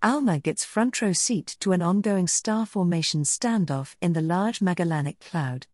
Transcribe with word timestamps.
ALMA 0.00 0.38
gets 0.38 0.64
front 0.64 1.02
row 1.02 1.12
seat 1.12 1.56
to 1.58 1.72
an 1.72 1.82
ongoing 1.82 2.28
star 2.28 2.64
formation 2.64 3.24
standoff 3.24 3.96
in 4.00 4.12
the 4.12 4.22
Large 4.22 4.60
Magellanic 4.60 5.18
Cloud. 5.18 5.66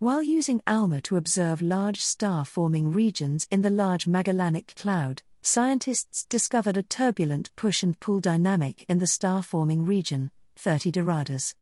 While 0.00 0.24
using 0.24 0.60
ALMA 0.66 1.00
to 1.02 1.16
observe 1.16 1.62
large 1.62 2.00
star 2.00 2.44
forming 2.44 2.90
regions 2.90 3.46
in 3.52 3.62
the 3.62 3.70
Large 3.70 4.08
Magellanic 4.08 4.74
Cloud, 4.74 5.22
scientists 5.42 6.24
discovered 6.24 6.76
a 6.76 6.82
turbulent 6.82 7.54
push 7.54 7.84
and 7.84 8.00
pull 8.00 8.18
dynamic 8.18 8.84
in 8.88 8.98
the 8.98 9.06
star 9.06 9.44
forming 9.44 9.86
region, 9.86 10.32
30 10.56 10.90
Doradus. 10.90 11.54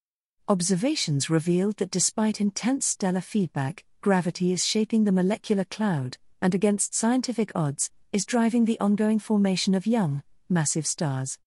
Observations 0.49 1.29
revealed 1.29 1.77
that 1.77 1.91
despite 1.91 2.41
intense 2.41 2.87
stellar 2.87 3.21
feedback, 3.21 3.85
gravity 4.01 4.55
is 4.55 4.65
shaping 4.65 5.05
the 5.05 5.13
molecular 5.13 5.65
cloud, 5.65 6.17
and 6.41 6.55
against 6.55 6.95
scientific 6.95 7.53
odds, 7.55 7.91
is 8.11 8.25
driving 8.25 8.65
the 8.65 8.81
ongoing 8.81 9.19
formation 9.19 9.75
of 9.75 9.87
young, 9.87 10.23
massive 10.51 10.87
stars. 10.87 11.39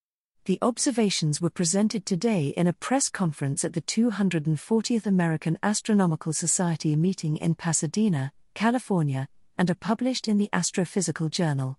The 0.46 0.58
observations 0.62 1.40
were 1.40 1.50
presented 1.50 2.06
today 2.06 2.48
in 2.58 2.66
a 2.66 2.74
press 2.74 3.10
conference 3.10 3.64
at 3.64 3.74
the 3.74 3.82
240th 3.82 5.06
American 5.06 5.60
Astronomical 5.62 6.34
Society 6.34 6.96
meeting 6.96 7.38
in 7.38 7.54
Pasadena, 7.54 8.32
California, 8.54 9.28
and 9.58 9.70
are 9.70 9.76
published 9.76 10.28
in 10.28 10.38
the 10.38 10.50
Astrophysical 10.52 11.30
Journal. 11.30 11.78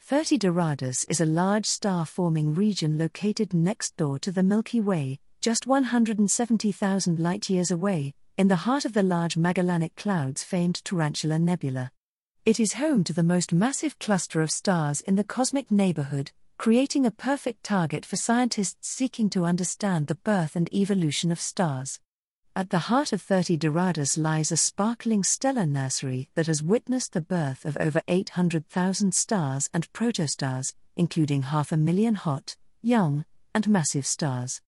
30 0.00 0.38
Doradus 0.38 1.04
is 1.08 1.20
a 1.20 1.26
large 1.26 1.66
star 1.66 2.06
forming 2.06 2.54
region 2.54 2.96
located 2.96 3.52
next 3.52 3.96
door 3.96 4.18
to 4.18 4.32
the 4.32 4.42
Milky 4.42 4.80
Way, 4.80 5.18
just 5.40 5.66
170,000 5.66 7.18
light 7.18 7.50
years 7.50 7.70
away, 7.70 8.14
in 8.36 8.48
the 8.48 8.56
heart 8.56 8.84
of 8.84 8.94
the 8.94 9.02
large 9.02 9.36
Magellanic 9.36 9.94
Cloud's 9.94 10.42
famed 10.42 10.82
Tarantula 10.84 11.38
Nebula. 11.38 11.90
It 12.46 12.60
is 12.60 12.74
home 12.74 13.04
to 13.04 13.14
the 13.14 13.22
most 13.22 13.54
massive 13.54 13.98
cluster 13.98 14.42
of 14.42 14.50
stars 14.50 15.00
in 15.00 15.16
the 15.16 15.24
cosmic 15.24 15.70
neighborhood, 15.70 16.30
creating 16.58 17.06
a 17.06 17.10
perfect 17.10 17.64
target 17.64 18.04
for 18.04 18.16
scientists 18.16 18.86
seeking 18.86 19.30
to 19.30 19.46
understand 19.46 20.08
the 20.08 20.14
birth 20.16 20.54
and 20.54 20.68
evolution 20.70 21.32
of 21.32 21.40
stars. 21.40 22.00
At 22.54 22.68
the 22.68 22.90
heart 22.90 23.14
of 23.14 23.22
30 23.22 23.56
Doradus 23.56 24.18
lies 24.18 24.52
a 24.52 24.58
sparkling 24.58 25.24
stellar 25.24 25.64
nursery 25.64 26.28
that 26.34 26.46
has 26.46 26.62
witnessed 26.62 27.14
the 27.14 27.22
birth 27.22 27.64
of 27.64 27.78
over 27.80 28.02
800,000 28.08 29.14
stars 29.14 29.70
and 29.72 29.90
protostars, 29.94 30.74
including 30.96 31.44
half 31.44 31.72
a 31.72 31.78
million 31.78 32.14
hot, 32.14 32.56
young, 32.82 33.24
and 33.54 33.70
massive 33.70 34.04
stars. 34.04 34.60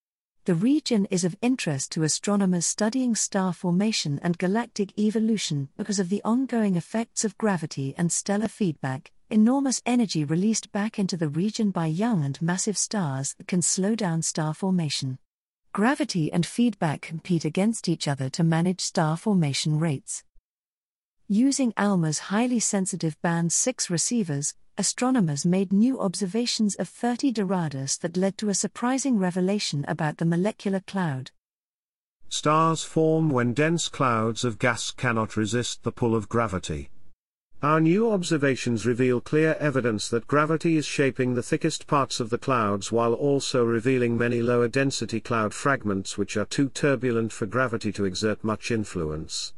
The 0.46 0.54
region 0.54 1.06
is 1.06 1.24
of 1.24 1.36
interest 1.42 1.90
to 1.90 2.04
astronomers 2.04 2.66
studying 2.66 3.16
star 3.16 3.52
formation 3.52 4.20
and 4.22 4.38
galactic 4.38 4.96
evolution 4.96 5.70
because 5.76 5.98
of 5.98 6.08
the 6.08 6.22
ongoing 6.22 6.76
effects 6.76 7.24
of 7.24 7.36
gravity 7.36 7.96
and 7.98 8.12
stellar 8.12 8.46
feedback, 8.46 9.10
enormous 9.28 9.82
energy 9.84 10.24
released 10.24 10.70
back 10.70 11.00
into 11.00 11.16
the 11.16 11.28
region 11.28 11.72
by 11.72 11.86
young 11.86 12.22
and 12.22 12.40
massive 12.40 12.78
stars 12.78 13.34
can 13.48 13.60
slow 13.60 13.96
down 13.96 14.22
star 14.22 14.54
formation. 14.54 15.18
Gravity 15.72 16.32
and 16.32 16.46
feedback 16.46 17.00
compete 17.00 17.44
against 17.44 17.88
each 17.88 18.06
other 18.06 18.30
to 18.30 18.44
manage 18.44 18.80
star 18.80 19.16
formation 19.16 19.80
rates. 19.80 20.22
Using 21.26 21.74
ALMA's 21.76 22.30
highly 22.30 22.60
sensitive 22.60 23.20
Band 23.20 23.52
6 23.52 23.90
receivers, 23.90 24.54
astronomers 24.78 25.46
made 25.46 25.72
new 25.72 25.98
observations 26.00 26.74
of 26.76 26.88
30 26.88 27.32
Doradus 27.32 27.98
that 27.98 28.16
led 28.16 28.36
to 28.38 28.48
a 28.48 28.54
surprising 28.54 29.18
revelation 29.18 29.84
about 29.88 30.18
the 30.18 30.24
molecular 30.24 30.80
cloud. 30.80 31.30
Stars 32.28 32.82
form 32.82 33.30
when 33.30 33.54
dense 33.54 33.88
clouds 33.88 34.44
of 34.44 34.58
gas 34.58 34.90
cannot 34.90 35.36
resist 35.36 35.82
the 35.82 35.92
pull 35.92 36.14
of 36.14 36.28
gravity. 36.28 36.90
Our 37.62 37.80
new 37.80 38.12
observations 38.12 38.84
reveal 38.84 39.20
clear 39.20 39.56
evidence 39.58 40.08
that 40.10 40.26
gravity 40.26 40.76
is 40.76 40.84
shaping 40.84 41.34
the 41.34 41.42
thickest 41.42 41.86
parts 41.86 42.20
of 42.20 42.28
the 42.28 42.36
clouds 42.36 42.92
while 42.92 43.14
also 43.14 43.64
revealing 43.64 44.18
many 44.18 44.42
lower 44.42 44.68
density 44.68 45.20
cloud 45.20 45.54
fragments 45.54 46.18
which 46.18 46.36
are 46.36 46.44
too 46.44 46.68
turbulent 46.68 47.32
for 47.32 47.46
gravity 47.46 47.92
to 47.92 48.04
exert 48.04 48.44
much 48.44 48.70
influence. 48.70 49.54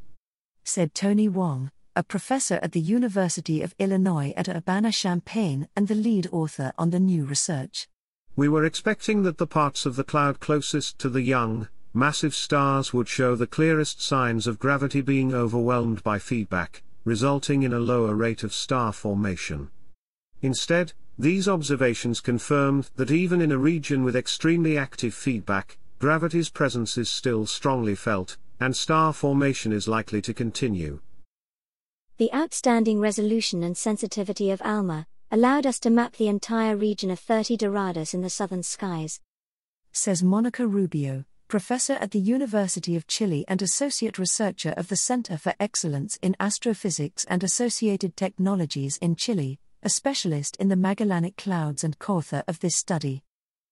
Said 0.63 0.95
Tony 0.95 1.29
Wong, 1.29 1.73
a 1.99 2.03
professor 2.05 2.61
at 2.63 2.71
the 2.71 2.81
University 2.81 3.61
of 3.61 3.75
Illinois 3.81 4.33
at 4.37 4.49
Urbana 4.49 4.93
Champaign 4.93 5.67
and 5.75 5.89
the 5.89 5.97
lead 5.97 6.29
author 6.31 6.73
on 6.79 6.91
the 6.91 7.01
new 7.01 7.25
research. 7.25 7.89
We 8.37 8.49
were 8.49 8.65
expecting 8.65 9.25
that 9.25 9.39
the 9.39 9.49
parts 9.49 9.85
of 9.85 9.97
the 9.97 10.05
cloud 10.05 10.39
closest 10.39 11.01
to 11.01 11.09
the 11.09 11.23
young, 11.23 11.67
massive 11.93 12.37
stars 12.37 12.93
would 12.93 13.09
show 13.09 13.35
the 13.35 13.49
clearest 13.49 14.01
signs 14.01 14.47
of 14.47 14.61
gravity 14.61 15.01
being 15.01 15.35
overwhelmed 15.35 16.05
by 16.05 16.21
feedback, 16.21 16.85
resulting 17.05 17.65
in 17.65 17.73
a 17.73 17.81
lower 17.81 18.15
rate 18.15 18.45
of 18.45 18.55
star 18.55 18.93
formation. 18.93 19.69
Instead, 20.41 20.93
these 21.19 21.49
observations 21.49 22.21
confirmed 22.21 22.91
that 22.95 23.11
even 23.11 23.41
in 23.41 23.51
a 23.51 23.59
region 23.59 24.05
with 24.05 24.15
extremely 24.15 24.79
active 24.79 25.15
feedback, 25.15 25.79
gravity's 25.99 26.49
presence 26.49 26.97
is 26.97 27.11
still 27.11 27.45
strongly 27.45 27.97
felt, 27.97 28.37
and 28.61 28.77
star 28.77 29.13
formation 29.13 29.73
is 29.73 29.89
likely 29.89 30.23
to 30.23 30.33
continue. 30.33 31.01
The 32.19 32.35
outstanding 32.35 32.99
resolution 32.99 33.63
and 33.63 33.77
sensitivity 33.77 34.51
of 34.51 34.61
ALMA 34.65 35.07
allowed 35.31 35.67
us 35.67 35.79
to 35.79 35.89
map 35.89 36.17
the 36.17 36.27
entire 36.27 36.77
region 36.77 37.13
of 37.13 37.21
30 37.21 37.57
Doradus 37.57 38.13
in 38.13 38.23
the 38.23 38.29
southern 38.29 38.65
skies. 38.65 39.21
Says 39.93 40.21
Monica 40.21 40.67
Rubio, 40.67 41.27
professor 41.47 41.93
at 41.93 42.11
the 42.11 42.19
University 42.19 42.97
of 42.97 43.07
Chile 43.07 43.45
and 43.47 43.63
associate 43.63 44.19
researcher 44.19 44.71
of 44.71 44.89
the 44.89 44.97
Center 44.97 45.39
for 45.39 45.55
Excellence 45.61 46.19
in 46.21 46.35
Astrophysics 46.41 47.25
and 47.27 47.45
Associated 47.45 48.17
Technologies 48.17 48.97
in 48.97 49.15
Chile, 49.15 49.61
a 49.85 49.89
specialist 49.89 50.57
in 50.57 50.71
the 50.71 50.75
Magellanic 50.75 51.37
Clouds 51.37 51.85
and 51.85 52.01
co 52.01 52.17
author 52.17 52.43
of 52.49 52.59
this 52.59 52.75
study. 52.75 53.23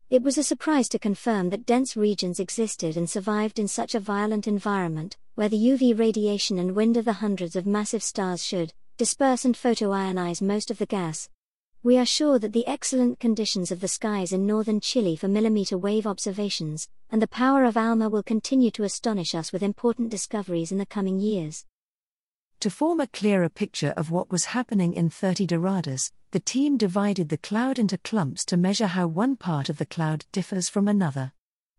It 0.09 0.23
was 0.23 0.39
a 0.39 0.45
surprise 0.45 0.89
to 0.91 1.01
confirm 1.01 1.51
that 1.51 1.67
dense 1.67 1.97
regions 1.97 2.39
existed 2.39 2.97
and 2.97 3.11
survived 3.11 3.59
in 3.59 3.67
such 3.67 3.97
a 3.97 3.99
violent 3.99 4.47
environment, 4.47 5.17
where 5.37 5.51
the 5.51 5.59
UV 5.59 5.99
radiation 5.99 6.59
and 6.59 6.75
wind 6.75 6.97
of 6.97 7.05
the 7.05 7.13
hundreds 7.13 7.57
of 7.57 7.67
massive 7.67 8.03
stars 8.03 8.43
should 8.43 8.73
disperse 8.97 9.45
and 9.45 9.55
photoionize 9.55 10.41
most 10.41 10.71
of 10.71 10.79
the 10.79 10.87
gas. 10.87 11.29
We 11.83 11.99
are 11.99 12.07
sure 12.07 12.39
that 12.39 12.55
the 12.55 12.67
excellent 12.67 13.21
conditions 13.21 13.71
of 13.71 13.81
the 13.81 13.87
skies 13.87 14.33
in 14.33 14.47
northern 14.47 14.81
Chile 14.81 15.15
for 15.15 15.29
millimeter 15.29 15.77
wave 15.77 16.07
observations, 16.07 16.89
and 17.11 17.21
the 17.21 17.29
power 17.29 17.65
of 17.65 17.77
ALMA 17.77 18.09
will 18.09 18.23
continue 18.23 18.71
to 18.73 18.85
astonish 18.85 19.35
us 19.35 19.53
with 19.53 19.63
important 19.63 20.09
discoveries 20.09 20.73
in 20.73 20.79
the 20.79 20.87
coming 20.87 21.21
years. 21.21 21.67
To 22.61 22.71
form 22.71 23.01
a 23.01 23.07
clearer 23.07 23.51
picture 23.51 23.93
of 23.95 24.11
what 24.11 24.33
was 24.33 24.47
happening 24.47 24.95
in 24.95 25.11
30 25.11 25.47
Doradus, 25.47 26.13
the 26.31 26.41
team 26.41 26.79
divided 26.79 27.29
the 27.29 27.37
cloud 27.37 27.79
into 27.79 27.99
clumps 27.99 28.43
to 28.47 28.57
measure 28.57 28.87
how 28.87 29.07
one 29.07 29.37
part 29.37 29.69
of 29.69 29.77
the 29.77 29.85
cloud 29.85 30.25
differs 30.33 30.71
from 30.71 30.89
another. 30.89 31.33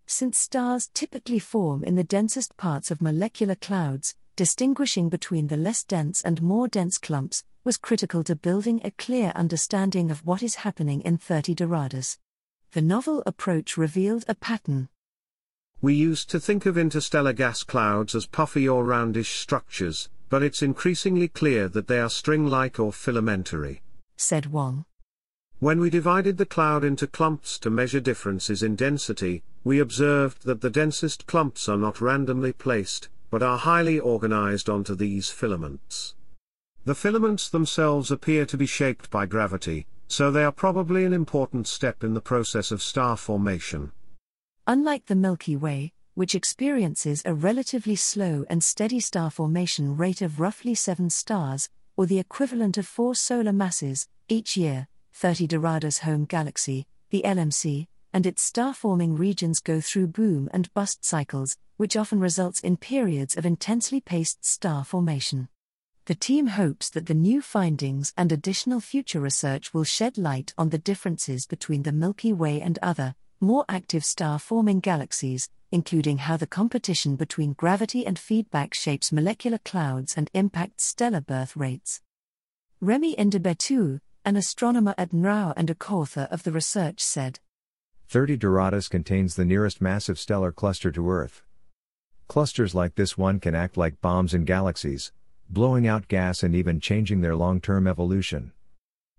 Since 0.10 0.40
stars 0.40 0.90
typically 0.94 1.38
form 1.38 1.84
in 1.84 1.96
the 1.96 2.04
densest 2.04 2.56
parts 2.56 2.92
of 2.92 3.02
molecular 3.02 3.56
clouds, 3.56 4.16
distinguishing 4.38 5.10
between 5.10 5.48
the 5.48 5.58
less 5.58 5.84
dense 5.84 6.22
and 6.22 6.42
more 6.42 6.70
dense 6.70 6.98
clumps 6.98 7.44
was 7.66 7.76
critical 7.76 8.24
to 8.24 8.34
building 8.34 8.80
a 8.86 8.92
clear 8.92 9.34
understanding 9.36 10.10
of 10.10 10.26
what 10.26 10.42
is 10.42 10.56
happening 10.56 11.02
in 11.02 11.18
30 11.18 11.56
Doradus. 11.56 12.20
The 12.72 12.82
novel 12.82 13.22
approach 13.26 13.76
revealed 13.76 14.24
a 14.30 14.36
pattern. 14.36 14.88
We 15.82 15.94
used 15.94 16.30
to 16.30 16.40
think 16.40 16.66
of 16.66 16.78
interstellar 16.78 17.34
gas 17.34 17.64
clouds 17.64 18.16
as 18.16 18.26
puffy 18.28 18.68
or 18.68 18.86
roundish 18.86 19.38
structures, 19.38 20.10
but 20.30 20.42
it's 20.42 20.62
increasingly 20.62 21.28
clear 21.28 21.68
that 21.68 21.88
they 21.88 22.00
are 22.00 22.10
string 22.10 22.48
like 22.48 22.80
or 22.80 22.94
filamentary. 22.94 23.82
Said 24.16 24.54
Wong. 24.54 24.86
When 25.60 25.80
we 25.80 25.90
divided 25.90 26.38
the 26.38 26.46
cloud 26.46 26.84
into 26.84 27.08
clumps 27.08 27.58
to 27.60 27.72
measure 27.72 28.00
differences 28.00 28.62
in 28.62 28.76
density, 28.76 29.44
we 29.68 29.80
observed 29.80 30.46
that 30.46 30.62
the 30.62 30.70
densest 30.70 31.28
clumps 31.28 31.68
are 31.68 31.76
not 31.76 32.00
randomly 32.00 32.54
placed, 32.54 33.10
but 33.30 33.44
are 33.44 33.58
highly 33.58 34.00
organized 34.00 34.70
onto 34.70 34.96
these 34.96 35.30
filaments. 35.30 36.16
The 36.86 36.96
filaments 36.96 37.50
themselves 37.50 38.10
appear 38.10 38.46
to 38.46 38.56
be 38.56 38.66
shaped 38.66 39.12
by 39.12 39.26
gravity, 39.26 39.86
so 40.08 40.32
they 40.32 40.46
are 40.46 40.54
probably 40.54 41.04
an 41.04 41.12
important 41.12 41.68
step 41.68 42.02
in 42.02 42.14
the 42.14 42.22
process 42.22 42.72
of 42.72 42.82
star 42.82 43.18
formation. 43.18 43.92
Unlike 44.68 45.08
the 45.08 45.16
Milky 45.16 45.58
Way, 45.58 45.92
which 46.14 46.34
experiences 46.34 47.22
a 47.26 47.34
relatively 47.34 47.98
slow 47.98 48.46
and 48.50 48.64
steady 48.64 49.02
star 49.02 49.30
formation 49.30 49.98
rate 49.98 50.22
of 50.22 50.40
roughly 50.40 50.76
7 50.76 51.10
stars, 51.10 51.68
or 51.98 52.06
the 52.06 52.20
equivalent 52.20 52.78
of 52.78 52.88
4 52.88 53.16
solar 53.16 53.52
masses, 53.52 54.08
each 54.30 54.56
year, 54.56 54.88
30 55.12 55.46
Doradus 55.46 56.00
home 56.00 56.24
galaxy, 56.24 56.88
the 57.10 57.22
LMC, 57.26 57.88
and 58.18 58.26
its 58.26 58.42
star 58.42 58.74
forming 58.74 59.16
regions 59.16 59.60
go 59.60 59.80
through 59.80 60.08
boom 60.08 60.50
and 60.52 60.74
bust 60.74 61.06
cycles, 61.06 61.56
which 61.76 61.96
often 61.96 62.20
results 62.20 62.60
in 62.62 62.76
periods 62.76 63.38
of 63.38 63.46
intensely 63.46 64.02
paced 64.02 64.44
star 64.44 64.84
formation. 64.84 65.48
The 66.06 66.16
team 66.16 66.48
hopes 66.48 66.90
that 66.90 67.06
the 67.06 67.14
new 67.14 67.44
findings 67.44 68.16
and 68.18 68.32
additional 68.32 68.80
future 68.80 69.20
research 69.20 69.72
will 69.72 69.84
shed 69.84 70.18
light 70.18 70.52
on 70.58 70.70
the 70.70 70.80
differences 70.80 71.46
between 71.46 71.84
the 71.84 71.92
Milky 71.92 72.34
Way 72.34 72.60
and 72.60 72.80
other, 72.82 73.14
more 73.40 73.66
active 73.70 74.04
star 74.04 74.40
forming 74.40 74.80
galaxies, 74.80 75.48
including 75.72 76.18
how 76.18 76.38
the 76.38 76.48
competition 76.48 77.18
between 77.18 77.54
gravity 77.54 78.04
and 78.04 78.18
feedback 78.18 78.74
shapes 78.74 79.12
molecular 79.12 79.60
clouds 79.60 80.16
and 80.18 80.32
impacts 80.34 80.86
stellar 80.86 81.22
birth 81.22 81.56
rates. 81.56 82.02
Remy 82.82 83.16
Indebetouw, 83.16 84.00
an 84.26 84.36
astronomer 84.36 84.96
at 84.98 85.12
NRAO 85.12 85.54
and 85.56 85.70
a 85.70 85.76
co-author 85.76 86.28
of 86.32 86.42
the 86.42 86.52
research 86.52 87.00
said. 87.00 87.40
30 88.10 88.38
Doradus 88.38 88.90
contains 88.90 89.36
the 89.36 89.44
nearest 89.44 89.82
massive 89.82 90.18
stellar 90.18 90.54
cluster 90.54 90.94
to 90.94 91.12
Earth. 91.12 91.44
Clusters 92.30 92.74
like 92.74 92.96
this 92.96 93.18
one 93.18 93.38
can 93.38 93.54
act 93.54 93.76
like 93.76 94.00
bombs 94.00 94.34
in 94.34 94.46
galaxies, 94.46 95.12
blowing 95.50 95.86
out 95.86 96.08
gas 96.08 96.42
and 96.42 96.56
even 96.56 96.80
changing 96.80 97.20
their 97.20 97.36
long 97.36 97.60
term 97.60 97.86
evolution. 97.86 98.54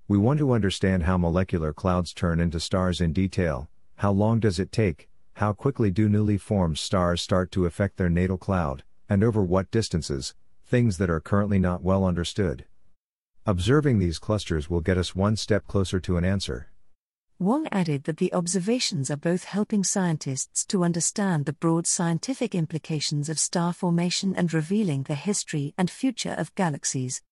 We 0.09 0.17
want 0.17 0.39
to 0.39 0.53
understand 0.53 1.03
how 1.03 1.19
molecular 1.19 1.75
clouds 1.75 2.15
turn 2.15 2.41
into 2.41 2.59
stars 2.61 3.03
in 3.03 3.13
detail, 3.13 3.69
how 3.97 4.11
long 4.11 4.41
does 4.41 4.59
it 4.59 4.73
take, 4.73 5.11
how 5.35 5.53
quickly 5.53 5.91
do 5.91 6.09
newly 6.09 6.39
formed 6.39 6.79
stars 6.79 7.21
start 7.21 7.53
to 7.53 7.67
affect 7.67 7.99
their 7.99 8.09
natal 8.09 8.39
cloud, 8.39 8.85
and 9.07 9.23
over 9.23 9.43
what 9.43 9.71
distances, 9.71 10.35
things 10.65 10.97
that 10.97 11.11
are 11.11 11.21
currently 11.21 11.59
not 11.59 11.83
well 11.83 12.07
understood. 12.07 12.65
Observing 13.45 13.99
these 13.99 14.19
clusters 14.19 14.71
will 14.71 14.81
get 14.81 14.97
us 14.97 15.15
one 15.15 15.37
step 15.37 15.67
closer 15.67 16.01
to 16.01 16.17
an 16.17 16.25
answer. 16.25 16.71
Wong 17.41 17.69
added 17.71 18.03
that 18.05 18.17
the 18.17 18.33
observations 18.35 19.13
are 19.13 19.17
both 19.17 19.45
helping 19.45 19.85
scientists 19.85 20.65
to 20.67 20.83
understand 20.83 21.47
the 21.47 21.53
broad 21.53 21.87
scientific 21.87 22.53
implications 22.53 23.29
of 23.29 23.39
star 23.39 23.73
formation 23.73 24.35
and 24.35 24.53
revealing 24.53 25.05
the 25.05 25.15
history 25.15 25.73
and 25.79 25.89
future 25.89 26.35
of 26.37 26.53
galaxies. 26.57 27.23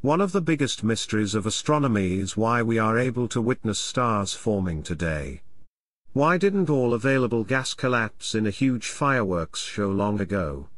One 0.00 0.20
of 0.20 0.30
the 0.30 0.40
biggest 0.40 0.84
mysteries 0.84 1.34
of 1.34 1.44
astronomy 1.44 2.20
is 2.20 2.36
why 2.36 2.62
we 2.62 2.78
are 2.78 2.96
able 2.96 3.26
to 3.28 3.40
witness 3.40 3.80
stars 3.80 4.32
forming 4.32 4.84
today. 4.84 5.42
Why 6.12 6.38
didn't 6.38 6.70
all 6.70 6.94
available 6.94 7.42
gas 7.42 7.74
collapse 7.74 8.32
in 8.32 8.46
a 8.46 8.50
huge 8.50 8.86
fireworks 8.86 9.60
show 9.60 9.90
long 9.90 10.20
ago? 10.20 10.68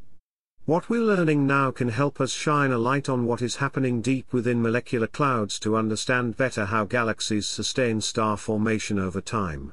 What 0.69 0.91
we're 0.91 1.00
learning 1.00 1.47
now 1.47 1.70
can 1.70 1.88
help 1.88 2.20
us 2.20 2.31
shine 2.31 2.73
a 2.73 2.76
light 2.76 3.09
on 3.09 3.25
what 3.25 3.41
is 3.41 3.56
happening 3.56 4.03
deep 4.03 4.35
within 4.35 4.61
molecular 4.61 5.06
clouds 5.06 5.59
to 5.61 5.79
understand 5.79 6.37
better 6.37 6.67
how 6.67 6.85
galaxies 6.85 7.47
sustain 7.47 8.03
star 8.03 8.37
formation 8.37 8.99
over 8.99 9.23
time. 9.23 9.73